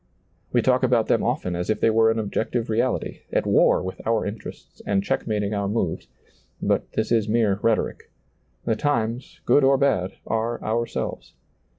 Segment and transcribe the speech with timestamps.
[0.51, 4.01] We talk about them often as if they were an objective reality, at war with
[4.03, 6.07] our interests and checkmating our moves;
[6.59, 8.09] but this is mere rhetoric.
[8.65, 11.35] The times, good or bad, are ourselves.